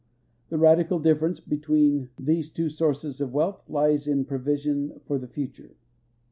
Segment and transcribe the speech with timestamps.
[0.49, 5.75] The radical difference between these two sources of wealth lies in provision for the future.